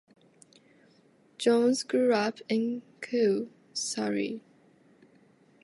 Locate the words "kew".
3.03-3.51